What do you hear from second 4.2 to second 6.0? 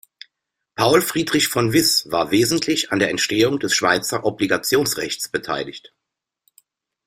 Obligationenrechts beteiligt.